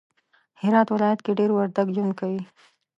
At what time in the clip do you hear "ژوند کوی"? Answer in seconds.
1.95-2.39